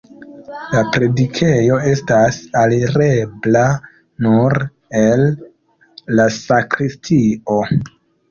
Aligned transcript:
La 0.75 0.79
predikejo 0.93 1.75
estas 1.89 2.39
alirebla 2.61 3.61
nur 4.27 4.57
el 5.03 5.27
la 6.21 6.25
sakristio. 6.39 7.61